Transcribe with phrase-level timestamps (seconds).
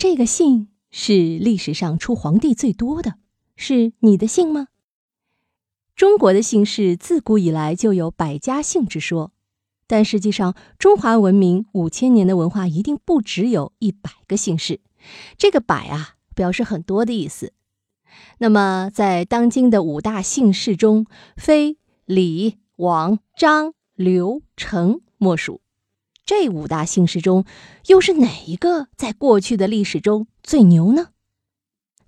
[0.00, 3.16] 这个姓是历史上出皇帝最多的，
[3.54, 4.68] 是你的姓吗？
[5.94, 9.30] 中国的姓氏自古以来就有百家姓之说，
[9.86, 14.80] 但实际上，中华文明五千年的文化一定不只有一百个姓氏。
[15.36, 17.52] 这个“百”啊，表示很多的意思。
[18.38, 21.04] 那么，在当今的五大姓氏中，
[21.36, 21.76] 非
[22.06, 25.60] 李、王、张、刘、陈莫属。
[26.24, 27.44] 这五大姓氏中，
[27.86, 31.10] 又是哪一个在过去的历史中最牛呢？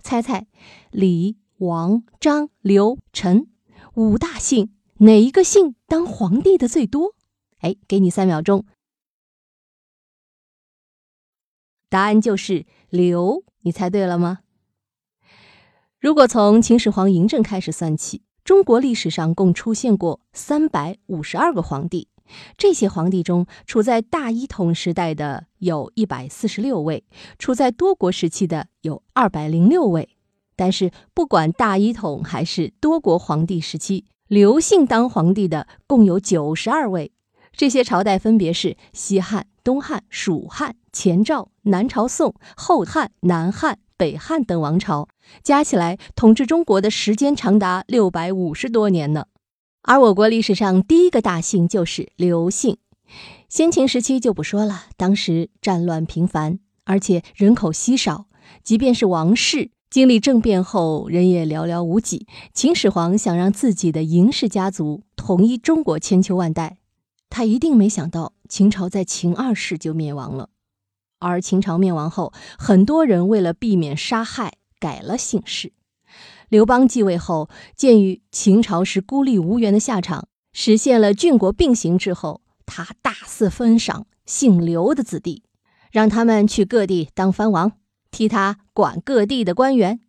[0.00, 0.46] 猜猜，
[0.90, 3.48] 李、王、张、刘、陈
[3.94, 7.14] 五大姓，哪一个姓当皇帝的最多？
[7.58, 8.64] 哎，给你三秒钟。
[11.88, 14.40] 答案就是刘，你猜对了吗？
[15.98, 22.08] 如果从秦始皇嬴政开始算起，中国历史上共出现过三百五十二个皇帝。
[22.56, 27.04] 这些皇帝中，处在大一统时代的有一百四十六位，
[27.38, 30.08] 处在多国时期的有二百零六位。
[30.54, 37.12] 但是，不管大一统还是多国皇帝时期，刘姓当皇帝的共有九十二位。
[37.52, 45.08] 这些朝代分别是西汉、东汉、蜀汉、前赵、南朝宋、后汉、南汉、北汉等王朝，
[45.42, 49.26] 加起来统治中国的时间长达六百五十多年呢。
[49.82, 52.76] 而我国历史上第一个大姓就是刘姓，
[53.48, 58.26] 先秦时期就不说了，当时战乱频繁，而且人口稀少，
[58.62, 62.28] 即便是王室经历政变后，人也寥寥无几。
[62.54, 66.78] 秦始皇想让自己的嬴氏家族统一中国千秋万代，
[67.28, 70.50] 他一定没想到秦朝在秦二世就灭亡了。
[71.18, 75.72] 而秦朝灭亡后，很多人为了避免杀害，改了姓氏。
[76.52, 85.44] 刘邦继位后，鉴于秦朝是孤立无援的下场，实现了郡国并行之后，他大肆封赏姓刘的子弟，
[85.90, 87.72] 让他们去各地当藩王，
[88.10, 90.00] 替他管各地的官员。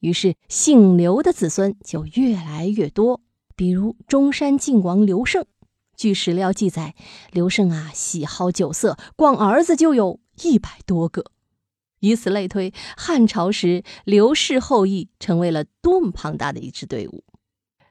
[0.00, 3.20] 于是，姓刘的子孙就越来越多。
[3.54, 5.46] 比如中山靖王刘胜，
[5.96, 6.96] 据史料记载，
[7.30, 11.26] 刘胜啊喜好酒色，光儿子就有一百多个。
[12.02, 17.22] 以此类推，汉朝时刘氏后裔成为了多么庞大的一支队伍。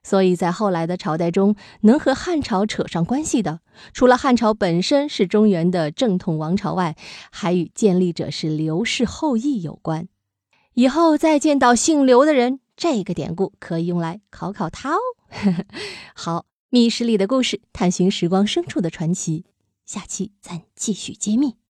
[0.03, 3.61] 所以在后来的朝代中，能和汉朝扯上关系的，
[3.94, 6.97] 除了汉朝本身是中原的正统王朝外，
[7.31, 10.07] 还与建立者是刘氏后裔有关。
[10.73, 15.00] 以后再见到姓刘的人，这个典故可以用来考考他哦。
[16.16, 19.45] 好，密室里的故事，探寻时光深处的传奇，
[19.85, 21.55] 下期咱继续揭秘。